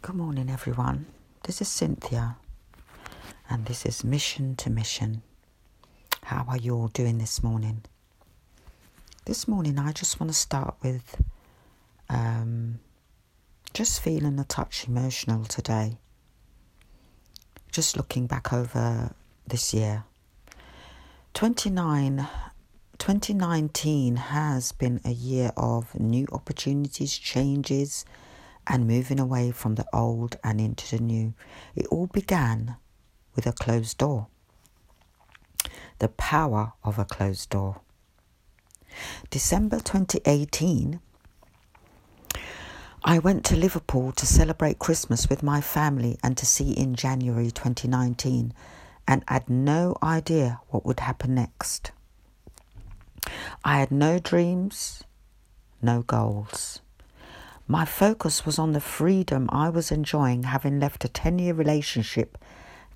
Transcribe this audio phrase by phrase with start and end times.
[0.00, 1.06] Good morning, everyone.
[1.42, 2.36] This is Cynthia,
[3.50, 5.22] and this is Mission to Mission.
[6.22, 7.82] How are you all doing this morning?
[9.24, 11.20] This morning, I just want to start with
[12.08, 12.78] um,
[13.74, 15.98] just feeling a touch emotional today.
[17.72, 19.12] Just looking back over
[19.48, 20.04] this year.
[21.34, 22.28] 29,
[22.98, 28.04] 2019 has been a year of new opportunities, changes,
[28.68, 31.34] and moving away from the old and into the new.
[31.74, 32.76] It all began
[33.34, 34.28] with a closed door.
[35.98, 37.80] The power of a closed door.
[39.30, 41.00] December 2018,
[43.04, 47.50] I went to Liverpool to celebrate Christmas with my family and to see in January
[47.50, 48.52] 2019
[49.06, 51.92] and had no idea what would happen next.
[53.64, 55.04] I had no dreams,
[55.80, 56.80] no goals.
[57.70, 62.38] My focus was on the freedom I was enjoying having left a 10 year relationship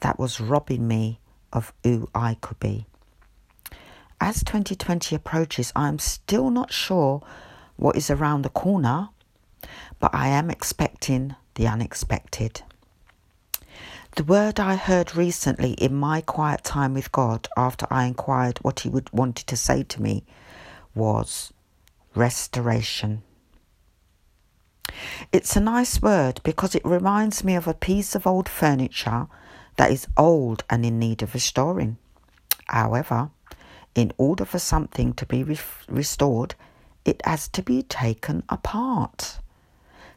[0.01, 1.21] that was robbing me
[1.53, 2.87] of who I could be.
[4.19, 7.23] As 2020 approaches, I am still not sure
[7.77, 9.11] what is around the corner,
[10.01, 12.63] but I am expecting the unexpected.
[14.17, 18.81] The word I heard recently in my quiet time with God after I inquired what
[18.81, 20.25] He would wanted to say to me
[20.95, 21.53] was
[22.15, 23.23] restoration.
[25.33, 29.27] It's a nice word because it reminds me of a piece of old furniture
[29.77, 31.97] that is old and in need of restoring.
[32.67, 33.31] However,
[33.95, 36.55] in order for something to be re- restored,
[37.05, 39.39] it has to be taken apart,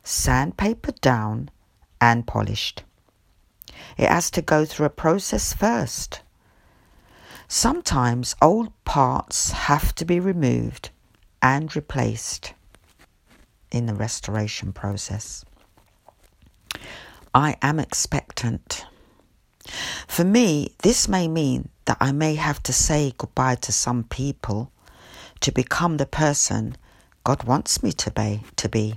[0.04, 1.50] sandpapered down,
[2.00, 2.84] and polished.
[3.98, 6.22] It has to go through a process first.
[7.48, 10.90] Sometimes old parts have to be removed
[11.42, 12.54] and replaced
[13.76, 15.44] in the restoration process.
[17.34, 18.86] I am expectant.
[20.08, 24.72] For me, this may mean that I may have to say goodbye to some people
[25.42, 26.78] to become the person
[27.26, 28.44] God wants me to be.
[28.56, 28.96] To be.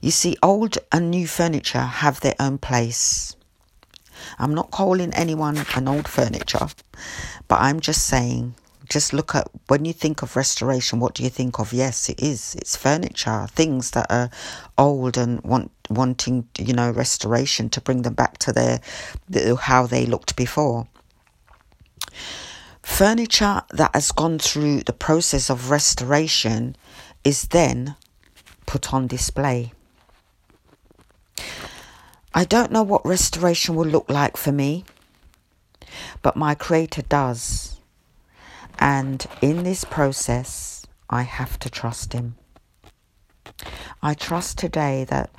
[0.00, 3.36] You see, old and new furniture have their own place.
[4.38, 6.66] I'm not calling anyone an old furniture,
[7.46, 8.54] but I'm just saying
[8.88, 11.72] just look at when you think of restoration what do you think of?
[11.72, 12.54] Yes it is.
[12.56, 14.30] It's furniture things that are
[14.76, 18.80] old and want wanting you know restoration to bring them back to their
[19.56, 20.86] how they looked before.
[22.82, 26.76] Furniture that has gone through the process of restoration
[27.24, 27.94] is then
[28.66, 29.72] put on display.
[32.34, 34.84] I don't know what restoration will look like for me,
[36.22, 37.71] but my Creator does.
[38.82, 42.34] And in this process, I have to trust Him.
[44.02, 45.30] I trust today that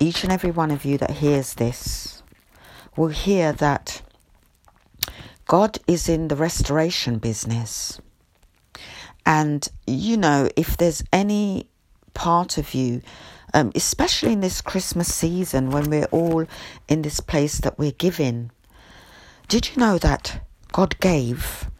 [0.00, 2.24] each and every one of you that hears this
[2.96, 4.02] will hear that
[5.46, 8.00] God is in the restoration business.
[9.24, 11.68] And, you know, if there's any
[12.12, 13.02] part of you,
[13.54, 16.44] um, especially in this Christmas season when we're all
[16.88, 18.50] in this place that we're giving,
[19.46, 21.70] did you know that God gave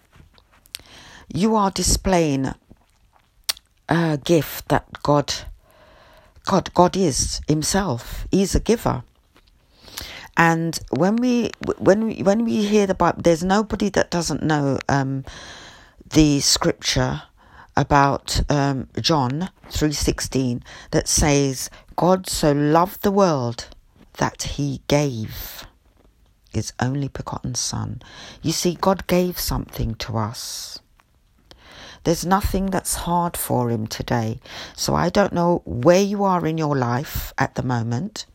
[1.33, 2.53] you are displaying
[3.89, 5.33] a gift that God
[6.47, 8.27] God God is himself.
[8.31, 9.03] He's a giver.
[10.37, 14.79] And when we when we when we hear the Bible, there's nobody that doesn't know
[14.89, 15.25] um,
[16.11, 17.23] the scripture
[17.77, 23.69] about um, John three sixteen that says, "God so loved the world
[24.15, 25.67] that He gave
[26.53, 28.01] His only begotten Son."
[28.43, 30.81] You see, God gave something to us.
[32.05, 34.41] There's nothing that's hard for him today.
[34.75, 38.27] So I don't know where you are in your life at the moment.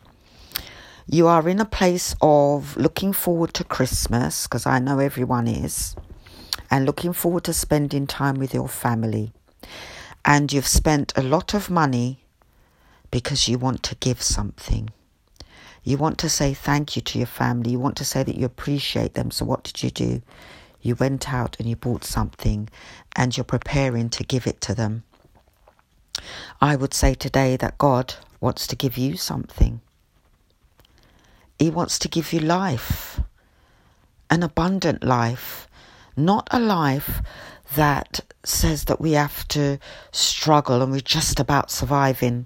[1.07, 5.95] You are in a place of looking forward to Christmas, because I know everyone is,
[6.71, 9.31] and looking forward to spending time with your family.
[10.23, 12.25] And you've spent a lot of money
[13.11, 14.89] because you want to give something.
[15.83, 17.71] You want to say thank you to your family.
[17.71, 19.29] You want to say that you appreciate them.
[19.29, 20.21] So, what did you do?
[20.85, 22.69] You went out and you bought something
[23.15, 25.01] and you're preparing to give it to them.
[26.61, 29.81] I would say today that God wants to give you something.
[31.57, 33.19] He wants to give you life,
[34.29, 35.67] an abundant life,
[36.15, 37.23] not a life
[37.75, 39.79] that says that we have to
[40.11, 42.45] struggle and we're just about surviving.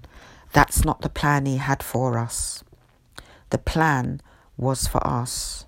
[0.54, 2.64] That's not the plan He had for us.
[3.50, 4.22] The plan
[4.56, 5.66] was for us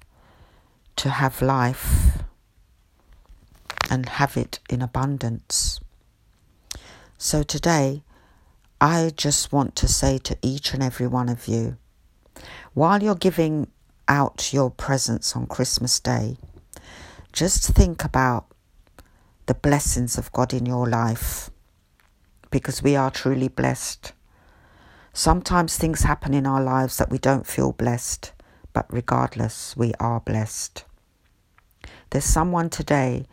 [0.96, 2.22] to have life
[3.92, 5.78] and have it in abundance.
[7.18, 8.02] So today,
[8.80, 11.76] I just want to say to each and every one of you
[12.72, 13.68] while you're giving
[14.08, 16.38] out your presents on Christmas Day,
[17.34, 18.46] just think about
[19.44, 21.50] the blessings of God in your life
[22.50, 24.14] because we are truly blessed.
[25.12, 28.32] Sometimes things happen in our lives that we don't feel blessed,
[28.72, 30.86] but regardless, we are blessed.
[32.08, 33.26] There's someone today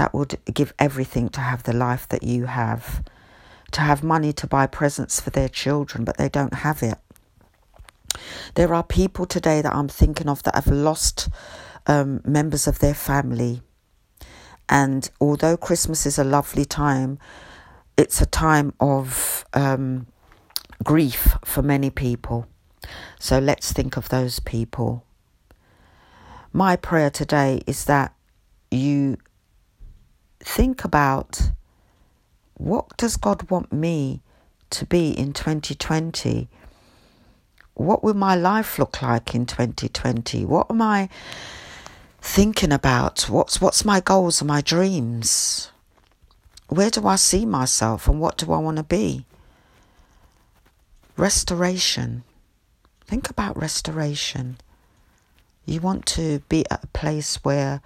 [0.00, 3.04] that would give everything to have the life that you have,
[3.70, 6.96] to have money to buy presents for their children, but they don't have it.
[8.54, 11.28] There are people today that I'm thinking of that have lost
[11.86, 13.60] um, members of their family.
[14.70, 17.18] And although Christmas is a lovely time,
[17.98, 20.06] it's a time of um,
[20.82, 22.46] grief for many people.
[23.18, 25.04] So let's think of those people.
[26.54, 28.14] My prayer today is that
[28.70, 29.18] you
[30.40, 31.50] think about
[32.54, 34.20] what does God want me
[34.70, 36.48] to be in 2020?
[37.74, 40.44] What will my life look like in 2020?
[40.44, 41.08] What am I
[42.20, 43.22] thinking about?
[43.30, 45.70] What's what's my goals and my dreams?
[46.68, 49.24] Where do I see myself and what do I want to be?
[51.16, 52.22] Restoration.
[53.06, 54.58] Think about restoration.
[55.66, 57.80] You want to be at a place where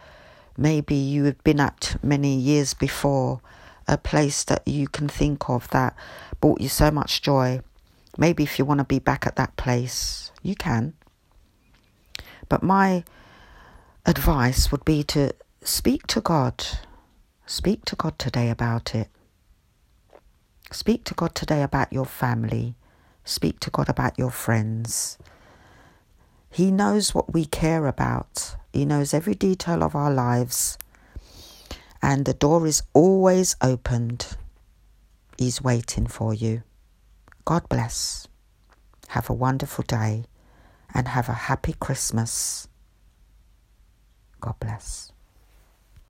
[0.56, 3.41] maybe you had been at many years before,
[3.87, 5.95] a place that you can think of that
[6.41, 7.61] brought you so much joy.
[8.17, 10.95] Maybe if you want to be back at that place, you can.
[12.49, 13.05] But my
[14.06, 16.65] advice would be to speak to God.
[17.47, 19.09] Speak to God today about it.
[20.71, 22.75] Speak to God today about your family.
[23.25, 25.19] Speak to God about your friends.
[26.55, 28.55] He knows what we care about.
[28.73, 30.79] He knows every detail of our lives.
[32.01, 34.37] And the door is always opened.
[35.37, 36.62] He's waiting for you.
[37.45, 38.29] God bless.
[39.09, 40.27] Have a wonderful day
[40.95, 42.69] and have a happy Christmas.
[44.41, 45.11] God bless.